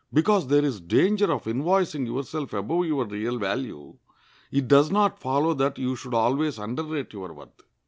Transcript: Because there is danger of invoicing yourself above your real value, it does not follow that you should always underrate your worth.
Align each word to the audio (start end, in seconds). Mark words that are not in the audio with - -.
Because 0.11 0.47
there 0.47 0.65
is 0.65 0.81
danger 0.81 1.31
of 1.31 1.43
invoicing 1.43 2.07
yourself 2.07 2.53
above 2.53 2.87
your 2.87 3.05
real 3.05 3.37
value, 3.37 3.97
it 4.51 4.67
does 4.67 4.89
not 4.89 5.19
follow 5.19 5.53
that 5.53 5.77
you 5.77 5.95
should 5.95 6.15
always 6.15 6.57
underrate 6.57 7.13
your 7.13 7.31
worth. 7.33 7.61